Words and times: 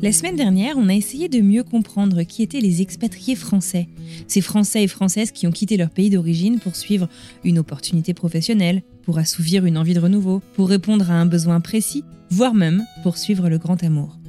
La 0.00 0.12
semaine 0.12 0.36
dernière, 0.36 0.76
on 0.78 0.88
a 0.88 0.94
essayé 0.94 1.28
de 1.28 1.40
mieux 1.40 1.64
comprendre 1.64 2.22
qui 2.22 2.44
étaient 2.44 2.60
les 2.60 2.82
expatriés 2.82 3.34
français. 3.34 3.88
Ces 4.28 4.40
Français 4.40 4.84
et 4.84 4.88
Françaises 4.88 5.32
qui 5.32 5.48
ont 5.48 5.50
quitté 5.50 5.76
leur 5.76 5.90
pays 5.90 6.08
d'origine 6.08 6.60
pour 6.60 6.76
suivre 6.76 7.08
une 7.42 7.58
opportunité 7.58 8.14
professionnelle, 8.14 8.82
pour 9.02 9.18
assouvir 9.18 9.64
une 9.64 9.76
envie 9.76 9.94
de 9.94 10.00
renouveau, 10.00 10.40
pour 10.54 10.68
répondre 10.68 11.10
à 11.10 11.14
un 11.14 11.26
besoin 11.26 11.60
précis, 11.60 12.04
voire 12.30 12.54
même 12.54 12.84
pour 13.02 13.18
suivre 13.18 13.48
le 13.48 13.58
grand 13.58 13.82
amour. 13.82 14.20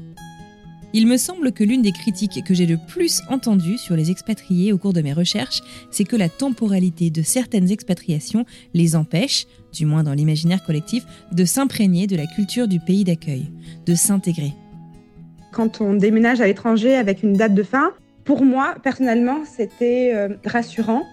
Il 0.93 1.05
me 1.05 1.17
semble 1.17 1.51
que 1.51 1.63
l'une 1.63 1.83
des 1.83 1.91
critiques 1.91 2.43
que 2.43 2.55
j'ai 2.55 2.65
le 2.65 2.79
plus 2.87 3.21
entendues 3.29 3.77
sur 3.77 3.95
les 3.95 4.09
expatriés 4.09 4.73
au 4.73 4.79
cours 4.79 4.93
de 4.93 5.01
mes 5.03 5.13
recherches, 5.13 5.61
c'est 5.91 6.03
que 6.03 6.15
la 6.15 6.29
temporalité 6.29 7.11
de 7.11 7.21
certaines 7.21 7.69
expatriations 7.69 8.47
les 8.73 8.95
empêche, 8.95 9.45
du 9.71 9.85
moins 9.85 10.01
dans 10.01 10.13
l'imaginaire 10.13 10.63
collectif, 10.63 11.05
de 11.31 11.45
s'imprégner 11.45 12.07
de 12.07 12.15
la 12.15 12.25
culture 12.25 12.67
du 12.67 12.79
pays 12.79 13.03
d'accueil, 13.03 13.51
de 13.85 13.93
s'intégrer. 13.93 14.55
Quand 15.51 15.81
on 15.81 15.93
déménage 15.93 16.41
à 16.41 16.47
l'étranger 16.47 16.95
avec 16.95 17.23
une 17.23 17.33
date 17.33 17.53
de 17.53 17.63
fin, 17.63 17.91
pour 18.23 18.43
moi, 18.43 18.75
personnellement, 18.83 19.39
c'était 19.45 20.11
euh, 20.13 20.29
rassurant 20.45 21.03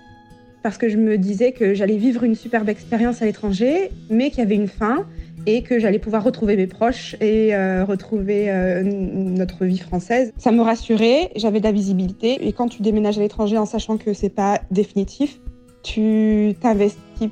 parce 0.63 0.79
que 0.79 0.89
je 0.89 0.97
me 0.97 1.17
disais 1.17 1.53
que 1.53 1.75
j'allais 1.75 1.97
vivre 1.97 2.25
une 2.25 2.35
superbe 2.35 2.69
expérience 2.69 3.23
à 3.23 3.25
l'étranger, 3.25 3.91
mais 4.11 4.31
qu'il 4.31 4.41
y 4.41 4.43
avait 4.43 4.57
une 4.57 4.67
fin 4.67 5.07
et 5.47 5.63
que 5.63 5.79
j'allais 5.79 6.01
pouvoir 6.01 6.25
retrouver 6.25 6.57
mes 6.57 6.67
proches 6.67 7.15
et 7.21 7.55
euh, 7.55 7.85
retrouver 7.85 8.51
euh, 8.51 8.83
notre 8.83 9.65
vie 9.65 9.79
française. 9.79 10.33
Ça 10.37 10.51
me 10.51 10.61
rassurait, 10.61 11.31
j'avais 11.37 11.61
de 11.61 11.65
la 11.65 11.71
visibilité 11.71 12.47
et 12.47 12.53
quand 12.53 12.67
tu 12.69 12.83
déménages 12.83 13.17
à 13.17 13.21
l'étranger 13.21 13.57
en 13.57 13.65
sachant 13.65 13.97
que 13.97 14.13
c'est 14.13 14.29
pas 14.29 14.61
définitif, 14.73 15.39
tu 15.85 16.55
t'investis, 16.61 17.31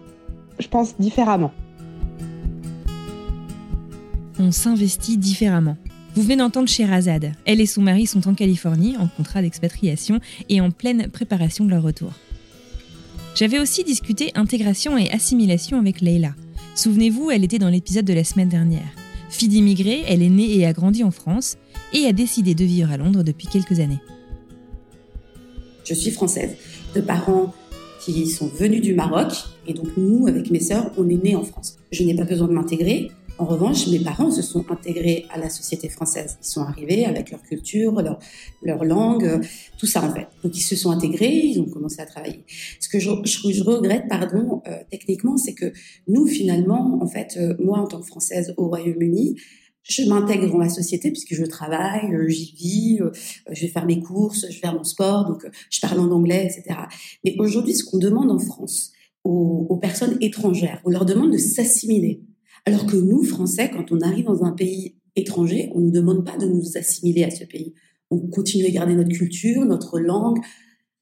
je 0.61 0.69
pense, 0.69 0.97
différemment. 1.00 1.50
On 4.39 4.53
s'investit 4.53 5.19
différemment. 5.19 5.77
Vous 6.15 6.23
venez 6.23 6.37
d'entendre 6.37 6.69
Sherazade. 6.69 7.33
Elle 7.45 7.61
et 7.61 7.67
son 7.67 7.83
mari 7.83 8.07
sont 8.07 8.29
en 8.29 8.35
Californie, 8.35 8.97
en 8.97 9.09
contrat 9.09 9.43
d'expatriation 9.43 10.21
et 10.49 10.61
en 10.61 10.71
pleine 10.71 11.09
préparation 11.09 11.65
de 11.65 11.71
leur 11.71 11.83
retour. 11.83 12.13
J'avais 13.35 13.59
aussi 13.59 13.83
discuté 13.83 14.31
intégration 14.37 14.97
et 14.97 15.11
assimilation 15.11 15.77
avec 15.77 16.01
Leila. 16.01 16.35
Souvenez-vous, 16.77 17.33
elle 17.33 17.43
était 17.43 17.59
dans 17.59 17.69
l'épisode 17.69 18.05
de 18.05 18.13
la 18.13 18.23
semaine 18.23 18.49
dernière. 18.49 18.87
Fille 19.29 19.49
d'immigrés, 19.49 20.05
elle 20.07 20.23
est 20.23 20.29
née 20.29 20.57
et 20.57 20.65
a 20.67 20.73
grandi 20.73 21.03
en 21.03 21.11
France 21.11 21.57
et 21.93 22.07
a 22.07 22.13
décidé 22.13 22.55
de 22.55 22.65
vivre 22.65 22.93
à 22.93 22.97
Londres 22.97 23.25
depuis 23.25 23.49
quelques 23.49 23.81
années. 23.81 23.99
Je 25.83 25.95
suis 25.95 26.13
française, 26.13 26.55
de 26.95 27.01
parents 27.01 27.53
qui 28.01 28.29
sont 28.29 28.47
venus 28.47 28.83
du 28.83 28.95
Maroc 28.95 29.33
et 29.67 29.75
donc 29.75 29.89
nous, 29.97 30.29
avec 30.29 30.53
mes 30.53 30.61
sœurs, 30.61 30.93
on 30.97 31.09
est 31.09 31.23
nés 31.25 31.35
en 31.35 31.43
France. 31.43 31.77
Je 31.91 32.05
n'ai 32.05 32.15
pas 32.15 32.25
besoin 32.25 32.47
de 32.47 32.53
m'intégrer, 32.53 33.11
en 33.39 33.47
revanche, 33.47 33.89
mes 33.89 33.99
parents 33.99 34.31
se 34.31 34.43
sont 34.43 34.65
intégrés 34.71 35.27
à 35.31 35.39
la 35.39 35.50
société 35.50 35.89
française. 35.89 36.39
Ils 36.41 36.47
sont 36.47 36.62
arrivés 36.62 37.05
avec 37.05 37.31
leur 37.33 37.43
culture, 37.43 38.00
leur, 38.00 38.19
leur 38.62 38.84
langue, 38.84 39.41
tout 39.77 39.87
ça 39.87 40.05
en 40.05 40.15
fait. 40.15 40.28
Donc 40.45 40.56
ils 40.56 40.62
se 40.62 40.77
sont 40.77 40.91
intégrés, 40.91 41.34
ils 41.34 41.61
ont 41.61 41.67
commencé 41.67 42.00
à 42.00 42.06
travailler. 42.06 42.44
Ce 42.78 42.89
que 42.89 43.00
je, 43.00 43.11
je, 43.25 43.62
regrette, 43.65 44.05
pardon, 44.09 44.62
euh, 44.69 44.77
techniquement, 44.91 45.37
c'est 45.37 45.55
que 45.55 45.73
nous 46.06 46.27
finalement, 46.27 47.03
en 47.03 47.09
fait, 47.09 47.37
euh, 47.37 47.55
moi 47.59 47.78
en 47.78 47.87
tant 47.89 48.00
que 48.00 48.06
française 48.06 48.55
au 48.56 48.69
Royaume-Uni, 48.69 49.37
je 49.83 50.03
m'intègre 50.05 50.49
dans 50.50 50.59
la 50.59 50.71
société 50.71 51.11
puisque 51.11 51.34
je 51.34 51.44
travaille, 51.44 52.15
euh, 52.15 52.28
j'y 52.28 52.55
vis, 52.55 53.00
je 53.50 53.61
vais 53.62 53.69
faire 53.69 53.84
mes 53.84 54.00
courses, 54.00 54.43
je 54.49 54.55
vais 54.55 54.61
faire 54.61 54.75
mon 54.75 54.84
sport, 54.84 55.27
donc 55.27 55.44
je 55.71 55.81
parle 55.81 55.99
en 55.99 56.11
anglais, 56.12 56.44
etc. 56.47 56.78
Mais 57.25 57.34
aujourd'hui, 57.39 57.75
ce 57.75 57.84
qu'on 57.84 57.99
demande 57.99 58.31
en 58.31 58.39
France 58.39 58.93
aux, 59.25 59.67
aux 59.69 59.77
personnes 59.77 60.17
étrangères, 60.21 60.81
on 60.84 60.91
leur 60.91 61.05
demande 61.05 61.33
de 61.33 61.39
s'assimiler 61.39 62.23
alors 62.67 62.87
que 62.87 62.97
nous, 62.97 63.23
Français, 63.25 63.71
quand 63.71 63.93
on 63.93 64.01
arrive 64.01 64.25
dans 64.25 64.45
un 64.45 64.53
pays 64.53 64.97
étranger, 65.17 65.71
on 65.75 65.81
ne 65.81 65.87
nous 65.87 65.91
demande 65.91 66.25
pas 66.25 66.37
de 66.37 66.47
nous 66.47 66.77
assimiler 66.77 67.25
à 67.25 67.31
ce 67.31 67.45
pays. 67.45 67.75
On 68.11 68.19
continue 68.19 68.65
à 68.67 68.71
garder 68.71 68.95
notre 68.95 69.11
culture, 69.11 69.65
notre 69.65 69.99
langue. 69.99 70.39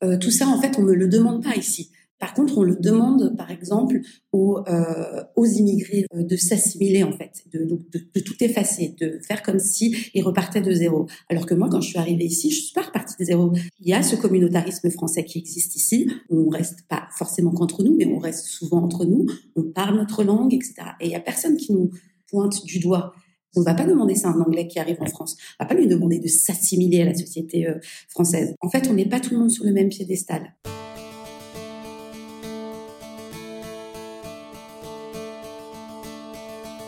Euh, 0.02 0.18
tout 0.18 0.30
ça, 0.30 0.48
en 0.48 0.60
fait, 0.60 0.78
on 0.78 0.82
ne 0.82 0.92
le 0.92 1.08
demande 1.08 1.42
pas 1.42 1.56
ici. 1.56 1.90
Par 2.22 2.34
contre, 2.34 2.56
on 2.56 2.62
le 2.62 2.76
demande, 2.76 3.36
par 3.36 3.50
exemple, 3.50 4.00
aux, 4.30 4.58
euh, 4.68 5.24
aux 5.34 5.44
immigrés 5.44 6.06
euh, 6.14 6.22
de 6.22 6.36
s'assimiler, 6.36 7.02
en 7.02 7.10
fait, 7.10 7.42
de, 7.52 7.64
de, 7.64 7.80
de, 8.14 8.20
tout 8.20 8.36
effacer, 8.44 8.94
de 9.00 9.18
faire 9.26 9.42
comme 9.42 9.58
si 9.58 9.96
ils 10.14 10.22
repartaient 10.22 10.60
de 10.60 10.70
zéro. 10.70 11.08
Alors 11.28 11.46
que 11.46 11.54
moi, 11.54 11.68
quand 11.68 11.80
je 11.80 11.88
suis 11.88 11.98
arrivée 11.98 12.26
ici, 12.26 12.52
je 12.52 12.60
suis 12.62 12.72
pas 12.74 12.82
repartie 12.82 13.16
de 13.18 13.24
zéro. 13.24 13.52
Il 13.80 13.88
y 13.88 13.92
a 13.92 14.04
ce 14.04 14.14
communautarisme 14.14 14.88
français 14.92 15.24
qui 15.24 15.40
existe 15.40 15.74
ici. 15.74 16.08
On 16.30 16.48
reste 16.48 16.86
pas 16.88 17.08
forcément 17.18 17.50
qu'entre 17.50 17.82
nous, 17.82 17.96
mais 17.96 18.06
on 18.06 18.18
reste 18.18 18.46
souvent 18.46 18.84
entre 18.84 19.04
nous. 19.04 19.26
On 19.56 19.64
parle 19.64 19.96
notre 19.96 20.22
langue, 20.22 20.54
etc. 20.54 20.74
Et 21.00 21.06
il 21.06 21.10
y 21.10 21.16
a 21.16 21.20
personne 21.20 21.56
qui 21.56 21.72
nous 21.72 21.90
pointe 22.30 22.64
du 22.64 22.78
doigt. 22.78 23.14
On 23.56 23.60
ne 23.62 23.64
va 23.64 23.74
pas 23.74 23.84
demander 23.84 24.14
ça 24.14 24.28
à 24.28 24.34
un 24.34 24.40
Anglais 24.42 24.68
qui 24.68 24.78
arrive 24.78 24.98
en 25.00 25.06
France. 25.06 25.36
On 25.58 25.64
va 25.64 25.68
pas 25.68 25.74
lui 25.74 25.88
demander 25.88 26.20
de 26.20 26.28
s'assimiler 26.28 27.02
à 27.02 27.06
la 27.06 27.14
société 27.16 27.66
euh, 27.66 27.80
française. 28.08 28.54
En 28.60 28.70
fait, 28.70 28.86
on 28.88 28.94
n'est 28.94 29.08
pas 29.08 29.18
tout 29.18 29.34
le 29.34 29.40
monde 29.40 29.50
sur 29.50 29.64
le 29.64 29.72
même 29.72 29.88
piédestal. 29.88 30.54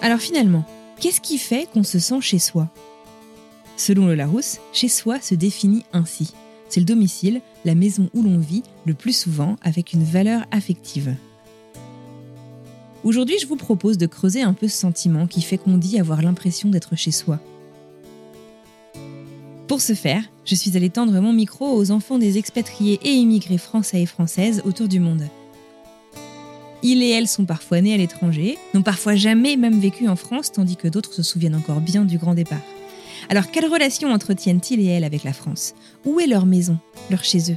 Alors 0.04 0.18
finalement, 0.18 0.66
qu'est-ce 1.00 1.22
qui 1.22 1.38
fait 1.38 1.66
qu'on 1.72 1.82
se 1.82 1.98
sent 1.98 2.20
chez 2.20 2.38
soi? 2.38 2.68
Selon 3.78 4.06
le 4.06 4.14
Larousse, 4.14 4.58
chez 4.74 4.88
soi 4.88 5.18
se 5.18 5.34
définit 5.34 5.82
ainsi. 5.94 6.34
C'est 6.68 6.80
le 6.80 6.84
domicile, 6.84 7.40
la 7.64 7.74
maison 7.74 8.10
où 8.12 8.22
l'on 8.22 8.36
vit, 8.36 8.64
le 8.84 8.92
plus 8.92 9.16
souvent 9.18 9.56
avec 9.62 9.94
une 9.94 10.04
valeur 10.04 10.44
affective. 10.50 11.16
Aujourd'hui, 13.02 13.38
je 13.40 13.46
vous 13.46 13.56
propose 13.56 13.96
de 13.96 14.04
creuser 14.04 14.42
un 14.42 14.52
peu 14.52 14.68
ce 14.68 14.76
sentiment 14.76 15.26
qui 15.26 15.40
fait 15.40 15.56
qu'on 15.56 15.78
dit 15.78 15.98
avoir 15.98 16.20
l'impression 16.20 16.68
d'être 16.68 16.96
chez 16.96 17.10
soi. 17.10 17.40
Pour 19.68 19.80
ce 19.80 19.94
faire, 19.94 20.22
je 20.44 20.54
suis 20.54 20.76
allée 20.76 20.90
tendre 20.90 21.18
mon 21.18 21.32
micro 21.32 21.74
aux 21.74 21.90
enfants 21.90 22.18
des 22.18 22.36
expatriés 22.36 23.00
et 23.04 23.12
immigrés 23.14 23.56
français 23.56 24.02
et 24.02 24.06
françaises 24.06 24.60
autour 24.66 24.86
du 24.86 25.00
monde. 25.00 25.30
Ils 26.86 27.02
et 27.02 27.08
elles 27.08 27.28
sont 27.28 27.46
parfois 27.46 27.80
nés 27.80 27.94
à 27.94 27.96
l'étranger, 27.96 28.58
n'ont 28.74 28.82
parfois 28.82 29.14
jamais 29.14 29.56
même 29.56 29.80
vécu 29.80 30.06
en 30.06 30.16
France, 30.16 30.52
tandis 30.52 30.76
que 30.76 30.86
d'autres 30.86 31.14
se 31.14 31.22
souviennent 31.22 31.54
encore 31.54 31.80
bien 31.80 32.04
du 32.04 32.18
grand 32.18 32.34
départ. 32.34 32.60
Alors, 33.30 33.50
quelle 33.50 33.64
relation 33.64 34.10
entretiennent-ils 34.12 34.80
et 34.80 34.88
elles 34.88 35.04
avec 35.04 35.24
la 35.24 35.32
France? 35.32 35.74
Où 36.04 36.20
est 36.20 36.26
leur 36.26 36.44
maison, 36.44 36.76
leur 37.10 37.24
chez 37.24 37.50
eux? 37.50 37.56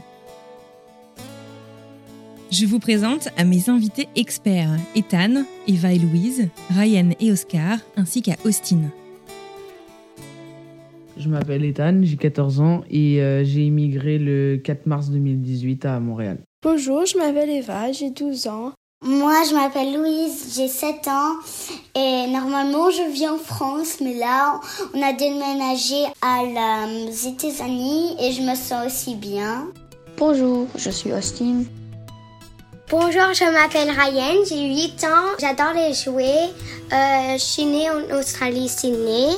Je 2.52 2.66
vous 2.66 2.80
présente 2.80 3.28
à 3.36 3.44
mes 3.44 3.70
invités 3.70 4.08
experts, 4.16 4.78
Ethan, 4.96 5.44
Eva 5.68 5.92
et 5.92 6.00
Louise, 6.00 6.48
Ryan 6.70 7.10
et 7.20 7.30
Oscar, 7.30 7.80
ainsi 7.98 8.22
qu'à 8.22 8.38
Austin. 8.46 8.84
Je 11.18 11.28
m'appelle 11.28 11.66
Ethan, 11.66 12.00
j'ai 12.02 12.16
14 12.16 12.62
ans 12.62 12.82
et 12.90 13.22
euh, 13.22 13.44
j'ai 13.44 13.66
immigré 13.66 14.20
le 14.20 14.56
4 14.64 14.86
mars 14.86 15.10
2018 15.10 15.84
à 15.84 16.00
Montréal. 16.00 16.38
Bonjour, 16.64 17.06
je 17.06 17.18
m'appelle 17.18 17.50
Eva, 17.50 17.92
j'ai 17.92 18.12
12 18.12 18.48
ans. 18.48 18.72
Moi, 19.04 19.44
je 19.48 19.54
m'appelle 19.54 19.94
Louise, 19.94 20.56
j'ai 20.56 20.68
7 20.68 21.08
ans 21.08 21.36
et 21.94 22.26
normalement 22.30 22.90
je 22.90 23.04
vis 23.12 23.28
en 23.28 23.38
France, 23.38 23.98
mais 24.02 24.16
là, 24.16 24.60
on 24.92 25.02
a 25.04 25.14
déménagé 25.14 26.04
à 26.20 26.42
les 26.44 27.28
États-Unis 27.28 28.16
et 28.20 28.32
je 28.32 28.42
me 28.42 28.56
sens 28.56 28.88
aussi 28.88 29.14
bien. 29.14 29.68
Bonjour, 30.18 30.66
je 30.76 30.90
suis 30.90 31.14
Austin. 31.14 31.66
Bonjour, 32.90 33.34
je 33.34 33.44
m'appelle 33.52 33.92
Ryan, 33.92 34.44
j'ai 34.50 34.68
8 34.68 35.04
ans, 35.04 35.36
j'adore 35.40 35.74
les 35.76 35.94
jouets. 35.94 36.50
Euh, 36.92 37.34
je 37.34 37.38
suis 37.38 37.66
née 37.66 37.92
en 37.92 38.18
Australie, 38.18 38.68
Sydney. 38.68 39.30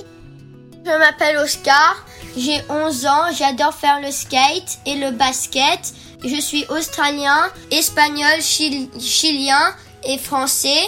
Je 0.85 0.97
m'appelle 0.97 1.35
Oscar, 1.35 2.05
j'ai 2.37 2.61
11 2.69 3.05
ans, 3.07 3.25
j'adore 3.33 3.73
faire 3.73 3.99
le 3.99 4.11
skate 4.11 4.79
et 4.85 4.95
le 4.95 5.11
basket. 5.11 5.93
Je 6.21 6.41
suis 6.41 6.65
australien, 6.69 7.47
espagnol, 7.71 8.41
chilien 8.41 9.73
et 10.05 10.17
français. 10.17 10.81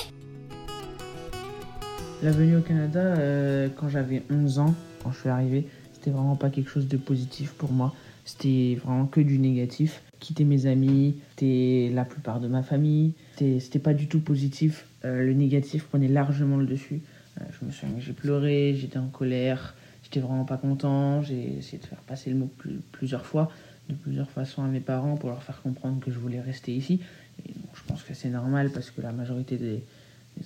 La 2.21 2.31
venue 2.31 2.57
au 2.57 2.61
Canada, 2.61 2.99
euh, 2.99 3.69
quand 3.73 3.87
j'avais 3.87 4.23
11 4.29 4.59
ans, 4.59 4.75
quand 5.01 5.13
je 5.13 5.19
suis 5.21 5.29
arrivé, 5.29 5.67
c'était 5.93 6.11
vraiment 6.11 6.35
pas 6.35 6.49
quelque 6.49 6.69
chose 6.69 6.89
de 6.89 6.97
positif 6.97 7.53
pour 7.53 7.71
moi. 7.71 7.95
C'était 8.25 8.77
vraiment 8.83 9.05
que 9.05 9.21
du 9.21 9.39
négatif. 9.39 10.01
Quitter 10.19 10.43
mes 10.43 10.65
amis, 10.65 11.15
c'était 11.29 11.89
la 11.93 12.03
plupart 12.03 12.41
de 12.41 12.49
ma 12.49 12.61
famille. 12.61 13.13
C'était 13.37 13.79
pas 13.79 13.93
du 13.93 14.07
tout 14.07 14.19
positif. 14.19 14.85
Euh, 15.05 15.23
le 15.23 15.33
négatif 15.33 15.85
prenait 15.85 16.09
largement 16.09 16.57
le 16.57 16.65
dessus. 16.65 17.03
Euh, 17.39 17.45
je 17.57 17.65
me 17.65 17.71
souviens 17.71 17.95
que 17.95 18.01
j'ai 18.01 18.13
pleuré, 18.13 18.75
j'étais 18.77 18.99
en 18.99 19.07
colère, 19.07 19.75
j'étais 20.03 20.19
vraiment 20.19 20.43
pas 20.43 20.57
content. 20.57 21.21
J'ai 21.21 21.59
essayé 21.59 21.77
de 21.77 21.85
faire 21.85 22.01
passer 22.01 22.29
le 22.31 22.35
mot 22.35 22.49
plusieurs 22.91 23.25
fois 23.25 23.49
de 23.91 23.95
plusieurs 23.95 24.29
façons 24.29 24.63
à 24.63 24.67
mes 24.67 24.79
parents 24.79 25.15
pour 25.15 25.29
leur 25.29 25.43
faire 25.43 25.61
comprendre 25.61 25.99
que 25.99 26.11
je 26.11 26.19
voulais 26.19 26.41
rester 26.41 26.73
ici. 26.73 27.01
Je 27.45 27.83
pense 27.87 28.03
que 28.03 28.13
c'est 28.13 28.29
normal 28.29 28.69
parce 28.71 28.89
que 28.89 29.01
la 29.01 29.11
majorité 29.11 29.57
des, 29.57 29.83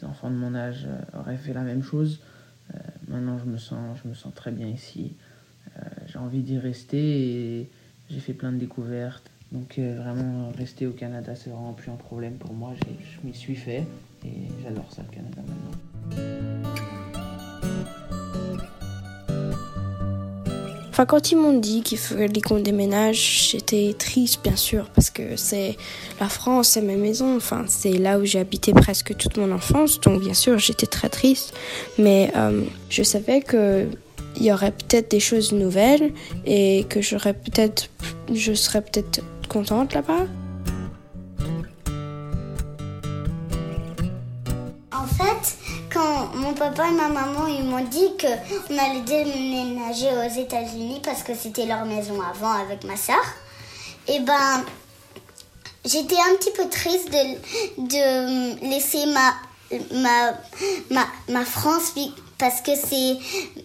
enfants 0.04 0.30
de 0.30 0.36
mon 0.36 0.56
âge 0.56 0.86
euh, 0.88 1.20
auraient 1.20 1.38
fait 1.38 1.54
la 1.54 1.62
même 1.62 1.82
chose. 1.82 2.20
Euh, 2.74 2.78
maintenant, 3.08 3.38
je 3.38 3.46
me, 3.46 3.58
sens, 3.58 3.98
je 4.04 4.10
me 4.10 4.14
sens 4.14 4.34
très 4.34 4.52
bien 4.52 4.68
ici. 4.68 5.14
Euh, 5.78 5.82
j'ai 6.08 6.20
envie 6.20 6.42
d'y 6.42 6.58
rester 6.58 7.60
et 7.60 7.70
j'ai 8.10 8.20
fait 8.20 8.34
plein 8.34 8.52
de 8.52 8.58
découvertes. 8.58 9.30
Donc 9.52 9.78
vraiment, 9.78 10.52
rester 10.58 10.86
au 10.86 10.92
Canada, 10.92 11.34
c'est 11.36 11.50
vraiment 11.50 11.74
plus 11.74 11.90
un 11.90 11.96
problème 11.96 12.34
pour 12.34 12.54
moi. 12.54 12.74
Je 12.82 13.26
m'y 13.26 13.34
suis 13.34 13.56
fait 13.56 13.86
et 14.26 14.50
j'adore 14.64 14.92
ça, 14.92 15.04
le 15.04 15.16
Canada 15.16 15.42
maintenant. 15.48 16.55
Enfin, 20.96 21.06
quand 21.06 21.34
ils 21.34 21.36
m'ont 21.36 21.60
dit 21.60 21.82
qu'il 21.82 22.00
qu'on 22.42 22.60
déménage, 22.60 23.50
j'étais 23.52 23.94
triste, 24.00 24.40
bien 24.42 24.56
sûr, 24.56 24.86
parce 24.96 25.10
que 25.10 25.36
c'est 25.36 25.76
la 26.22 26.30
France, 26.30 26.70
c'est 26.70 26.82
ma 26.82 26.96
maison. 26.96 27.36
Enfin, 27.36 27.66
c'est 27.68 27.98
là 27.98 28.18
où 28.18 28.24
j'ai 28.24 28.40
habité 28.40 28.72
presque 28.72 29.14
toute 29.18 29.36
mon 29.36 29.52
enfance. 29.52 30.00
Donc, 30.00 30.22
bien 30.22 30.34
sûr, 30.34 30.58
j'étais 30.58 30.86
très 30.86 31.10
triste. 31.10 31.54
Mais 31.98 32.32
euh, 32.38 32.62
je 32.90 33.04
savais 33.04 33.42
que 33.42 33.90
il 34.38 34.46
y 34.46 34.54
aurait 34.54 34.72
peut-être 34.72 35.12
des 35.12 35.20
choses 35.20 35.52
nouvelles 35.52 36.14
et 36.46 36.86
que 36.88 37.02
j'aurais 37.02 37.34
peut-être, 37.34 37.90
je 38.34 38.54
serais 38.54 38.82
peut-être 38.82 39.20
contente 39.50 39.94
là-bas. 39.94 40.28
Ma 46.92 47.08
maman 47.08 47.48
ils 47.48 47.64
m'ont 47.64 47.84
dit 47.84 48.12
qu'on 48.20 48.78
allait 48.78 49.02
déménager 49.02 50.10
aux 50.10 50.40
États-Unis 50.40 51.02
parce 51.04 51.24
que 51.24 51.34
c'était 51.36 51.66
leur 51.66 51.86
maison 51.86 52.22
avant 52.22 52.52
avec 52.52 52.84
ma 52.84 52.98
soeur, 52.98 53.24
et 54.08 54.20
ben 54.20 54.64
j'étais 55.86 56.16
un 56.16 56.36
petit 56.36 56.52
peu 56.52 56.68
triste 56.70 57.10
de, 57.12 58.70
laisser 58.70 59.06
ma, 59.08 59.34
ma, 60.90 61.08
ma, 61.30 61.46
France 61.46 61.94
parce 62.38 62.62
que 62.62 62.72
c'est 62.76 63.18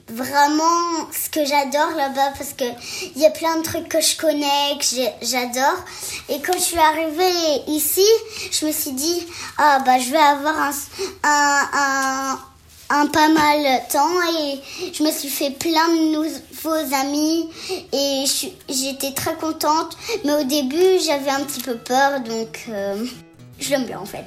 vraiment 0.09 1.11
ce 1.13 1.29
que 1.29 1.45
j'adore 1.45 1.91
là-bas 1.97 2.33
parce 2.39 2.53
que 2.53 2.65
il 3.17 3.21
y 3.21 3.27
a 3.27 3.31
plein 3.31 3.57
de 3.57 3.63
trucs 3.63 3.89
que 3.89 4.01
je 4.01 4.17
connais 4.17 4.79
que 4.79 4.85
j'adore. 5.27 5.85
Et 6.29 6.41
quand 6.41 6.53
je 6.53 6.59
suis 6.59 6.79
arrivée 6.79 7.63
ici 7.67 8.07
je 8.53 8.67
me 8.67 8.73
suis 8.73 8.93
dit 8.93 9.27
ah 9.59 9.81
bah 9.85 9.99
je 9.99 10.11
vais 10.11 10.19
avoir 10.19 10.57
un, 10.59 10.73
un, 11.25 12.39
pas 12.91 13.29
mal 13.29 13.59
de 13.63 13.93
temps 13.93 14.21
et 14.41 14.93
je 14.93 15.05
me 15.05 15.13
suis 15.13 15.29
fait 15.29 15.51
plein 15.51 15.89
de 15.89 16.13
nouveaux 16.13 16.95
amis 16.95 17.49
et 17.93 18.25
j'étais 18.69 19.13
très 19.13 19.35
contente 19.37 19.97
mais 20.25 20.33
au 20.33 20.45
début 20.45 20.99
j'avais 21.05 21.31
un 21.31 21.45
petit 21.45 21.61
peu 21.61 21.77
peur 21.77 22.21
donc 22.21 22.65
euh, 22.69 23.05
je 23.61 23.71
l'aime 23.71 23.87
bien 23.87 24.01
en 24.01 24.07
fait 24.07 24.27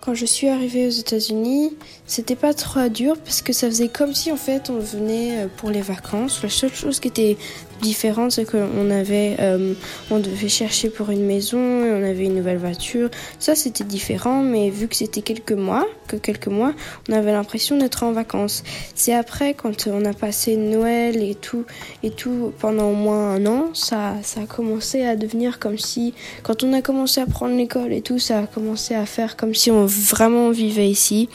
Quand 0.00 0.14
je 0.14 0.26
suis 0.26 0.48
arrivée 0.48 0.88
aux 0.88 0.90
États-Unis, 0.90 1.76
c'était 2.06 2.34
pas 2.34 2.54
trop 2.54 2.88
dur 2.88 3.16
parce 3.24 3.40
que 3.40 3.52
ça 3.52 3.68
faisait 3.68 3.86
comme 3.86 4.14
si 4.14 4.32
en 4.32 4.36
fait 4.36 4.68
on 4.68 4.80
venait 4.80 5.44
euh, 5.44 5.46
pour 5.56 5.70
les 5.70 5.80
vacances. 5.80 6.42
La 6.42 6.48
seule 6.48 6.74
chose 6.74 6.98
qui 6.98 7.06
était 7.06 7.36
différente, 7.82 8.32
c'est 8.32 8.50
qu'on 8.50 8.90
avait, 8.90 9.36
euh, 9.40 9.74
on 10.10 10.18
devait 10.18 10.48
chercher 10.48 10.88
pour 10.88 11.10
une 11.10 11.26
maison 11.26 11.84
et 11.84 11.90
on 11.90 12.02
avait 12.02 12.24
une 12.24 12.36
nouvelle 12.36 12.56
voiture. 12.56 13.10
Ça 13.38 13.54
c'était 13.54 13.84
différent, 13.84 14.42
mais 14.42 14.70
vu 14.70 14.88
que 14.88 14.96
c'était 14.96 15.20
quelques 15.20 15.52
mois, 15.52 15.86
que 16.08 16.16
quelques 16.16 16.46
mois, 16.46 16.72
on 17.08 17.12
avait 17.12 17.32
l'impression 17.32 17.76
d'être 17.76 18.04
en 18.04 18.12
vacances. 18.12 18.62
C'est 18.94 19.12
après 19.12 19.52
quand 19.52 19.86
on 19.88 20.04
a 20.06 20.14
passé 20.14 20.56
Noël 20.56 21.22
et 21.22 21.34
tout 21.34 21.64
et 22.02 22.10
tout 22.10 22.52
pendant 22.58 22.90
au 22.90 22.94
moins 22.94 23.34
un 23.34 23.46
an, 23.46 23.70
ça, 23.74 24.14
ça 24.22 24.42
a 24.42 24.46
commencé 24.46 25.04
à 25.04 25.16
devenir 25.16 25.58
comme 25.58 25.78
si, 25.78 26.14
quand 26.42 26.62
on 26.64 26.72
a 26.72 26.80
commencé 26.80 27.20
à 27.20 27.26
prendre 27.26 27.54
l'école 27.56 27.92
et 27.92 28.00
tout, 28.00 28.18
ça 28.18 28.38
a 28.38 28.46
commencé 28.46 28.94
à 28.94 29.04
faire 29.04 29.36
comme 29.36 29.54
si 29.54 29.70
on 29.70 29.84
vraiment 29.84 30.50
vivait 30.50 30.88
ici. 30.88 31.28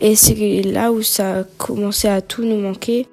Et 0.00 0.14
c'est 0.14 0.62
là 0.62 0.92
où 0.92 1.02
ça 1.02 1.40
a 1.40 1.44
commencé 1.56 2.06
à 2.08 2.20
tout 2.20 2.44
nous 2.44 2.60
manquer. 2.60 3.06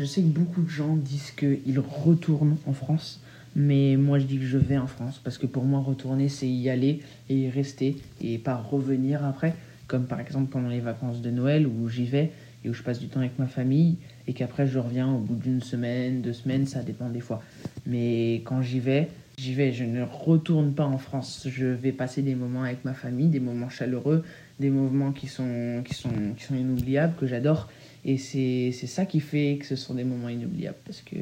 Je 0.00 0.06
sais 0.06 0.22
que 0.22 0.28
beaucoup 0.28 0.62
de 0.62 0.70
gens 0.70 0.96
disent 0.96 1.30
qu'ils 1.32 1.78
retournent 1.78 2.56
en 2.64 2.72
France, 2.72 3.20
mais 3.54 3.96
moi 3.98 4.18
je 4.18 4.24
dis 4.24 4.38
que 4.38 4.46
je 4.46 4.56
vais 4.56 4.78
en 4.78 4.86
France 4.86 5.20
parce 5.22 5.36
que 5.36 5.44
pour 5.44 5.64
moi 5.64 5.80
retourner 5.80 6.30
c'est 6.30 6.48
y 6.48 6.70
aller 6.70 7.00
et 7.28 7.34
y 7.34 7.50
rester 7.50 7.98
et 8.22 8.38
pas 8.38 8.56
revenir 8.56 9.22
après, 9.26 9.54
comme 9.88 10.06
par 10.06 10.18
exemple 10.18 10.50
pendant 10.50 10.70
les 10.70 10.80
vacances 10.80 11.20
de 11.20 11.30
Noël 11.30 11.66
où 11.66 11.90
j'y 11.90 12.06
vais 12.06 12.32
et 12.64 12.70
où 12.70 12.72
je 12.72 12.82
passe 12.82 12.98
du 12.98 13.08
temps 13.08 13.20
avec 13.20 13.38
ma 13.38 13.46
famille 13.46 13.98
et 14.26 14.32
qu'après 14.32 14.66
je 14.66 14.78
reviens 14.78 15.12
au 15.12 15.18
bout 15.18 15.34
d'une 15.34 15.60
semaine, 15.60 16.22
deux 16.22 16.32
semaines, 16.32 16.66
ça 16.66 16.82
dépend 16.82 17.10
des 17.10 17.20
fois. 17.20 17.42
Mais 17.84 18.36
quand 18.46 18.62
j'y 18.62 18.80
vais, 18.80 19.10
j'y 19.36 19.52
vais, 19.52 19.70
je 19.70 19.84
ne 19.84 20.02
retourne 20.02 20.72
pas 20.72 20.86
en 20.86 20.96
France. 20.96 21.46
Je 21.46 21.66
vais 21.66 21.92
passer 21.92 22.22
des 22.22 22.34
moments 22.34 22.62
avec 22.62 22.86
ma 22.86 22.94
famille, 22.94 23.28
des 23.28 23.40
moments 23.40 23.68
chaleureux, 23.68 24.24
des 24.60 24.70
moments 24.70 25.12
qui 25.12 25.26
sont, 25.26 25.82
qui 25.84 25.92
sont, 25.92 26.32
qui 26.38 26.44
sont 26.44 26.54
inoubliables, 26.54 27.14
que 27.20 27.26
j'adore. 27.26 27.68
Et 28.04 28.16
c'est 28.18 28.72
ça 28.72 29.04
qui 29.04 29.20
fait 29.20 29.58
que 29.60 29.66
ce 29.66 29.76
sont 29.76 29.94
des 29.94 30.04
moments 30.04 30.28
inoubliables 30.28 30.78
parce 30.84 31.02
que 31.02 31.16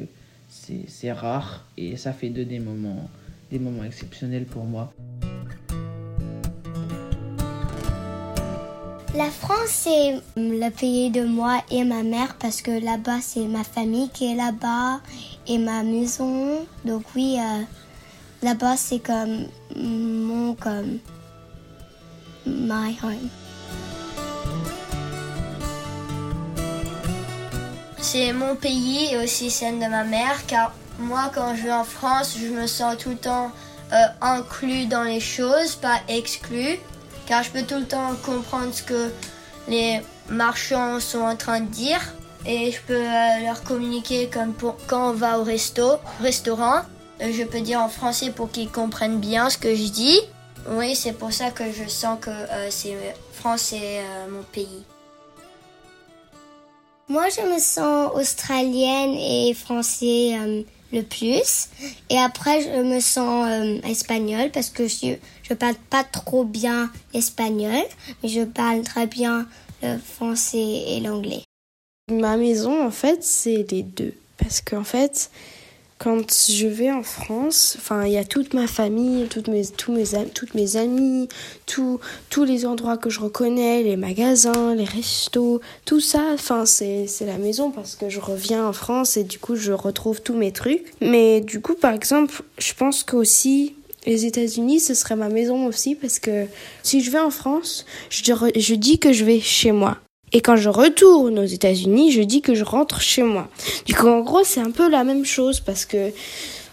c'est 0.49 1.11
rare 1.11 1.65
et 1.77 1.97
ça 1.97 2.13
fait 2.13 2.29
de 2.29 2.43
des 2.43 2.59
moments, 2.59 3.09
des 3.51 3.59
moments 3.59 3.83
exceptionnels 3.83 4.45
pour 4.45 4.65
moi. 4.65 4.93
La 9.15 9.29
France, 9.31 9.69
c'est 9.69 10.21
le 10.37 10.69
pays 10.69 11.09
de 11.09 11.25
moi 11.25 11.61
et 11.71 11.83
ma 11.83 12.03
mère 12.03 12.37
parce 12.39 12.61
que 12.61 12.71
là-bas, 12.71 13.19
c'est 13.21 13.47
ma 13.47 13.63
famille 13.63 14.09
qui 14.09 14.31
est 14.31 14.35
là-bas 14.35 15.01
et 15.47 15.57
ma 15.57 15.83
maison. 15.83 16.65
Donc 16.85 17.03
oui, 17.15 17.37
euh, 17.39 17.63
là-bas, 18.43 18.77
c'est 18.77 18.99
comme 18.99 19.47
mon, 19.75 20.53
comme 20.53 20.99
my 22.45 22.97
home. 23.03 23.29
C'est 28.01 28.31
mon 28.33 28.55
pays 28.55 29.13
et 29.13 29.17
aussi 29.17 29.51
celle 29.51 29.75
de 29.75 29.85
ma 29.85 30.03
mère 30.03 30.45
car 30.47 30.73
moi, 30.99 31.31
quand 31.33 31.55
je 31.55 31.63
vais 31.63 31.71
en 31.71 31.83
France, 31.83 32.35
je 32.39 32.47
me 32.47 32.65
sens 32.65 32.97
tout 32.97 33.09
le 33.09 33.17
temps 33.17 33.51
euh, 33.93 34.05
inclus 34.21 34.85
dans 34.85 35.03
les 35.03 35.19
choses, 35.19 35.75
pas 35.75 35.99
exclu 36.07 36.79
car 37.27 37.43
je 37.43 37.51
peux 37.51 37.63
tout 37.63 37.77
le 37.77 37.85
temps 37.85 38.15
comprendre 38.25 38.73
ce 38.73 38.83
que 38.83 39.11
les 39.67 40.01
marchands 40.29 40.99
sont 40.99 41.19
en 41.19 41.35
train 41.35 41.59
de 41.59 41.67
dire 41.67 42.01
et 42.45 42.71
je 42.71 42.79
peux 42.81 42.93
euh, 42.93 43.43
leur 43.43 43.63
communiquer 43.63 44.29
comme 44.31 44.53
pour, 44.53 44.77
quand 44.87 45.09
on 45.11 45.13
va 45.13 45.39
au 45.39 45.43
resto, 45.43 45.97
restaurant. 46.21 46.81
Euh, 47.21 47.31
je 47.33 47.43
peux 47.43 47.61
dire 47.61 47.81
en 47.81 47.89
français 47.89 48.31
pour 48.31 48.49
qu'ils 48.49 48.71
comprennent 48.71 49.19
bien 49.19 49.49
ce 49.49 49.57
que 49.57 49.75
je 49.75 49.89
dis. 49.89 50.19
Oui, 50.69 50.95
c'est 50.95 51.13
pour 51.13 51.33
ça 51.33 51.51
que 51.51 51.65
je 51.71 51.87
sens 51.89 52.17
que 52.19 52.31
c'est 52.69 52.95
France 53.33 53.61
c'est 53.61 54.01
mon 54.29 54.43
pays. 54.43 54.83
Moi, 57.09 57.27
je 57.29 57.41
me 57.41 57.57
sens 57.57 58.11
australienne 58.13 59.15
et 59.15 59.55
français 59.55 60.65
le 60.93 61.01
plus. 61.01 61.69
Et 62.11 62.19
après, 62.19 62.61
je 62.61 62.83
me 62.83 62.99
sens 62.99 63.47
euh, 63.49 63.81
espagnole 63.89 64.51
parce 64.51 64.69
que 64.69 64.87
je 64.87 65.15
je 65.41 65.55
parle 65.55 65.75
pas 65.89 66.03
trop 66.03 66.43
bien 66.43 66.91
l'espagnol, 67.11 67.83
mais 68.21 68.29
je 68.29 68.43
parle 68.43 68.83
très 68.83 69.07
bien 69.07 69.47
le 69.81 69.97
français 69.97 70.83
et 70.89 70.99
l'anglais. 70.99 71.41
Ma 72.11 72.37
maison, 72.37 72.85
en 72.85 72.91
fait, 72.91 73.23
c'est 73.23 73.65
les 73.71 73.81
deux. 73.81 74.13
Parce 74.37 74.61
qu'en 74.61 74.83
fait, 74.83 75.31
quand 75.99 76.33
je 76.49 76.65
vais 76.65 76.91
en 76.91 77.03
France, 77.03 77.75
enfin, 77.77 78.05
il 78.05 78.13
y 78.13 78.17
a 78.17 78.23
toute 78.23 78.53
ma 78.53 78.67
famille, 78.67 79.27
toutes 79.27 79.49
mes, 79.49 79.65
tous 79.65 79.91
mes, 79.91 80.05
toutes 80.33 80.55
mes 80.55 80.77
amis, 80.77 81.27
tous 81.65 81.99
les 82.45 82.65
endroits 82.65 82.95
que 82.97 83.09
je 83.09 83.19
reconnais, 83.19 83.83
les 83.83 83.97
magasins, 83.97 84.73
les 84.75 84.85
restos, 84.85 85.59
tout 85.83 85.99
ça, 85.99 86.21
enfin, 86.33 86.65
c'est 86.65 87.05
la 87.19 87.37
maison 87.37 87.69
parce 87.69 87.95
que 87.95 88.07
je 88.07 88.21
reviens 88.21 88.65
en 88.65 88.71
France 88.71 89.17
et 89.17 89.25
du 89.25 89.39
coup, 89.39 89.57
je 89.57 89.73
retrouve 89.73 90.21
tous 90.21 90.35
mes 90.35 90.53
trucs. 90.53 90.85
Mais 91.01 91.41
du 91.41 91.59
coup, 91.59 91.75
par 91.75 91.93
exemple, 91.93 92.43
je 92.57 92.73
pense 92.73 93.03
qu'aussi, 93.03 93.75
les 94.05 94.25
États-Unis, 94.25 94.79
ce 94.79 94.93
serait 94.93 95.17
ma 95.17 95.27
maison 95.27 95.65
aussi 95.65 95.95
parce 95.95 96.19
que 96.19 96.45
si 96.81 97.01
je 97.01 97.11
vais 97.11 97.19
en 97.19 97.29
France, 97.29 97.85
je, 98.09 98.23
je 98.55 98.75
dis 98.75 98.99
que 98.99 99.11
je 99.11 99.25
vais 99.25 99.41
chez 99.41 99.73
moi. 99.73 99.97
Et 100.33 100.41
quand 100.41 100.55
je 100.55 100.69
retourne 100.69 101.39
aux 101.39 101.45
États-Unis, 101.45 102.11
je 102.11 102.21
dis 102.21 102.41
que 102.41 102.53
je 102.53 102.63
rentre 102.63 103.01
chez 103.01 103.23
moi. 103.23 103.49
Du 103.85 103.95
coup, 103.95 104.07
en 104.07 104.21
gros, 104.21 104.43
c'est 104.43 104.59
un 104.59 104.71
peu 104.71 104.89
la 104.89 105.03
même 105.03 105.25
chose 105.25 105.59
parce 105.59 105.85
que, 105.85 106.11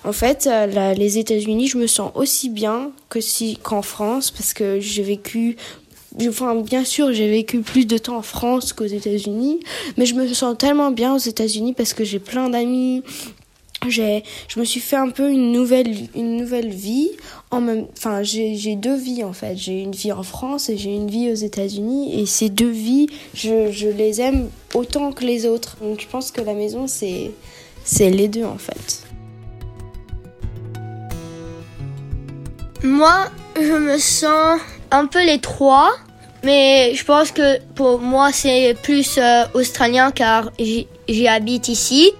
en 0.04 0.12
fait, 0.12 0.46
euh, 0.46 0.94
les 0.94 1.18
États-Unis, 1.18 1.68
je 1.68 1.78
me 1.78 1.86
sens 1.86 2.12
aussi 2.14 2.48
bien 2.48 2.90
que 3.08 3.20
si 3.20 3.56
qu'en 3.56 3.82
France 3.82 4.30
parce 4.30 4.52
que 4.52 4.80
j'ai 4.80 5.02
vécu 5.02 5.56
Enfin, 6.28 6.54
bien 6.54 6.84
sûr, 6.84 7.12
j'ai 7.12 7.28
vécu 7.28 7.60
plus 7.60 7.86
de 7.86 7.98
temps 7.98 8.16
en 8.16 8.22
France 8.22 8.72
qu'aux 8.72 8.86
États-Unis, 8.86 9.60
mais 9.98 10.06
je 10.06 10.14
me 10.14 10.26
sens 10.32 10.56
tellement 10.56 10.90
bien 10.90 11.14
aux 11.14 11.18
États-Unis 11.18 11.74
parce 11.74 11.92
que 11.92 12.04
j'ai 12.04 12.20
plein 12.20 12.48
d'amis, 12.48 13.02
j'ai 13.88 14.24
je 14.48 14.58
me 14.58 14.64
suis 14.64 14.80
fait 14.80 14.96
un 14.96 15.10
peu 15.10 15.30
une 15.30 15.52
nouvelle 15.52 15.94
une 16.14 16.36
nouvelle 16.36 16.70
vie 16.70 17.10
enfin 17.92 18.22
j'ai 18.22 18.76
deux 18.76 18.96
vies 18.96 19.24
en 19.24 19.32
fait. 19.32 19.56
J'ai 19.56 19.80
une 19.80 19.92
vie 19.92 20.12
en 20.12 20.22
France 20.22 20.68
et 20.68 20.76
j'ai 20.76 20.94
une 20.94 21.08
vie 21.08 21.30
aux 21.30 21.34
États-Unis. 21.34 22.20
Et 22.20 22.26
ces 22.26 22.48
deux 22.48 22.70
vies 22.70 23.08
je, 23.34 23.88
les 23.88 24.20
aime 24.20 24.48
autant 24.74 25.12
que 25.12 25.24
les 25.24 25.46
autres. 25.46 25.76
Donc 25.80 26.00
je 26.00 26.06
pense 26.06 26.30
que 26.30 26.40
la 26.40 26.54
maison 26.54 26.86
c'est 26.86 27.30
c'est 27.84 28.10
les 28.10 28.28
deux 28.28 28.44
en 28.44 28.58
fait. 28.58 29.04
Moi 32.82 33.26
je 33.56 33.72
me 33.72 33.98
sens 33.98 34.60
un 34.90 35.06
peu 35.06 35.24
les 35.24 35.40
trois 35.40 35.92
mais 36.44 36.94
je 36.94 37.04
pense 37.04 37.32
que 37.32 37.60
pour 37.74 37.98
moi 37.98 38.30
c'est 38.32 38.76
plus 38.82 39.18
euh, 39.18 39.44
australien 39.54 40.12
car 40.12 40.50
j'y 40.58 41.28
habite 41.28 41.68
ici 41.68 42.12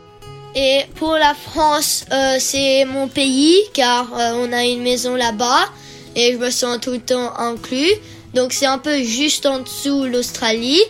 et 0.59 0.87
pour 0.95 1.13
la 1.13 1.35
France, 1.35 2.07
euh, 2.11 2.37
c'est 2.41 2.87
mon 2.87 3.09
pays 3.09 3.59
car 3.75 4.09
euh, 4.15 4.33
on 4.41 4.51
a 4.55 4.65
une 4.65 4.83
maison 4.83 5.15
là-bas 5.15 5.67
et 6.15 6.33
je 6.33 6.39
me 6.39 6.49
sens 6.49 6.79
tout 6.81 6.93
le 6.93 6.99
temps 6.99 7.37
inclus. 7.37 7.93
Donc 8.33 8.55
c'est 8.55 8.65
un 8.65 8.79
peu 8.79 9.03
juste 9.03 9.45
en 9.45 9.59
dessous 9.59 10.05
l'Australie. 10.05 10.81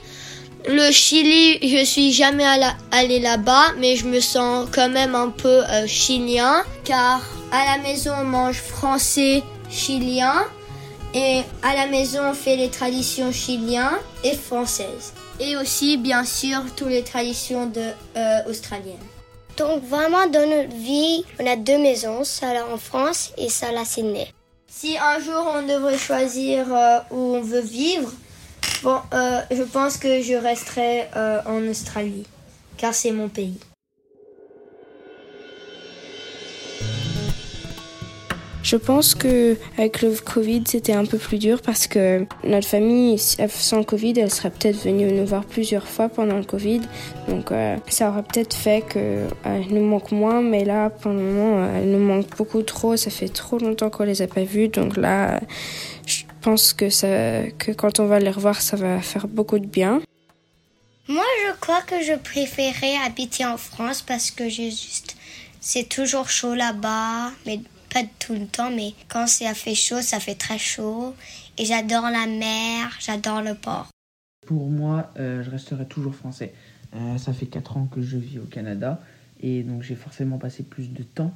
Le 0.69 0.93
Chili, 0.93 1.59
je 1.69 1.85
suis 1.85 2.13
jamais 2.13 2.45
allé 2.93 3.19
là-bas, 3.19 3.73
mais 3.79 3.97
je 3.97 4.07
me 4.07 4.21
sens 4.21 4.69
quand 4.73 4.89
même 4.89 5.17
un 5.17 5.31
peu 5.31 5.65
euh, 5.65 5.87
chilien 5.89 6.63
car 6.85 7.21
à 7.51 7.77
la 7.77 7.83
maison 7.83 8.13
on 8.21 8.25
mange 8.25 8.59
français, 8.59 9.43
chilien 9.69 10.45
et 11.13 11.41
à 11.65 11.75
la 11.75 11.89
maison 11.89 12.21
on 12.31 12.35
fait 12.35 12.55
les 12.55 12.71
traditions 12.71 13.33
chiliennes 13.33 13.99
et 14.23 14.37
françaises. 14.37 15.13
Et 15.41 15.57
aussi 15.57 15.97
bien 15.97 16.25
sûr 16.25 16.61
toutes 16.77 16.91
les 16.91 17.03
traditions 17.03 17.67
de, 17.67 17.91
australiennes. 18.49 19.16
Donc 19.57 19.83
vraiment 19.85 20.27
dans 20.27 20.49
notre 20.49 20.77
vie, 20.77 21.25
on 21.41 21.47
a 21.47 21.57
deux 21.57 21.79
maisons, 21.79 22.25
celle 22.25 22.63
en 22.63 22.77
France 22.77 23.33
et 23.39 23.49
celle 23.49 23.77
à 23.79 23.85
Sydney. 23.85 24.29
Si 24.69 24.99
un 24.99 25.19
jour 25.19 25.51
on 25.55 25.63
devrait 25.63 25.97
choisir 25.97 26.67
euh, 26.75 26.99
où 27.11 27.37
on 27.37 27.41
veut 27.41 27.63
vivre, 27.63 28.13
bon, 28.83 28.99
euh, 29.15 29.41
je 29.51 29.63
pense 29.63 29.97
que 29.97 30.21
je 30.21 30.35
resterai 30.35 31.09
euh, 31.17 31.41
en 31.47 31.67
Australie, 31.69 32.27
car 32.77 32.95
c'est 32.95 33.13
mon 33.13 33.29
pays. 33.29 33.59
Je 38.67 38.75
pense 38.75 39.15
que 39.15 39.57
avec 39.79 40.03
le 40.03 40.11
Covid, 40.11 40.65
c'était 40.67 40.93
un 40.93 41.05
peu 41.05 41.19
plus 41.19 41.39
dur 41.39 41.63
parce 41.63 41.87
que 41.87 42.27
notre 42.43 42.67
famille 42.67 43.17
sans 43.17 43.85
Covid, 43.85 44.15
elle 44.19 44.33
serait 44.33 44.51
peut-être 44.51 44.83
venue 44.83 45.07
nous 45.13 45.25
voir 45.25 45.45
plusieurs 45.45 45.87
fois 45.87 46.09
pendant 46.09 46.37
le 46.37 46.43
Covid. 46.43 46.81
Donc 47.29 47.53
euh, 47.53 47.77
ça 47.89 48.11
aurait 48.11 48.25
peut-être 48.25 48.57
fait 48.57 48.83
qu'elle 48.85 49.29
euh, 49.47 49.61
nous 49.71 49.87
manque 49.87 50.11
moins, 50.11 50.43
mais 50.43 50.65
là, 50.65 50.91
pour 50.91 51.13
le 51.13 51.19
moment, 51.19 51.59
euh, 51.59 51.79
elle 51.79 51.93
nous 51.93 52.05
manque 52.05 52.37
beaucoup 52.37 52.63
trop. 52.63 52.97
Ça 52.97 53.09
fait 53.09 53.29
trop 53.29 53.59
longtemps 53.59 53.89
qu'on 53.89 54.03
les 54.03 54.21
a 54.21 54.27
pas 54.27 54.43
vus, 54.43 54.67
donc 54.67 54.97
là, 54.97 55.39
je 56.05 56.25
pense 56.41 56.73
que 56.73 56.91
ça, 56.91 57.07
que 57.59 57.71
quand 57.71 58.01
on 58.01 58.07
va 58.07 58.19
les 58.19 58.31
revoir, 58.31 58.61
ça 58.61 58.77
va 58.77 59.01
faire 59.01 59.29
beaucoup 59.29 59.61
de 59.61 59.67
bien. 59.67 60.03
Moi, 61.07 61.25
je 61.47 61.53
crois 61.61 61.83
que 61.83 62.03
je 62.03 62.15
préférais 62.15 62.97
habiter 63.07 63.45
en 63.45 63.59
France 63.59 64.03
parce 64.03 64.33
que 64.33 64.49
juste, 64.49 65.17
c'est 65.61 65.89
toujours 65.89 66.29
chaud 66.29 66.57
là-bas, 66.57 67.31
mais 67.47 67.61
pas 67.93 68.03
tout 68.19 68.35
le 68.35 68.47
temps, 68.47 68.71
mais 68.71 68.95
quand 69.09 69.27
ça 69.27 69.55
fait 69.55 69.75
chaud, 69.75 70.01
ça 70.01 70.21
fait 70.21 70.35
très 70.35 70.59
chaud. 70.59 71.15
Et 71.59 71.65
j'adore 71.65 72.05
la 72.05 72.27
mer, 72.27 72.97
j'adore 73.01 73.43
le 73.43 73.55
port. 73.55 73.89
Pour 74.47 74.69
moi, 74.69 75.11
euh, 75.19 75.43
je 75.43 75.51
resterai 75.51 75.87
toujours 75.87 76.15
français. 76.15 76.55
Euh, 76.95 77.19
ça 77.19 77.33
fait 77.33 77.47
4 77.47 77.77
ans 77.77 77.87
que 77.87 78.01
je 78.01 78.17
vis 78.17 78.39
au 78.39 78.45
Canada 78.45 79.01
et 79.41 79.63
donc 79.63 79.83
j'ai 79.83 79.97
forcément 79.97 80.39
passé 80.39 80.63
plus 80.63 80.93
de 80.93 81.03
temps, 81.03 81.35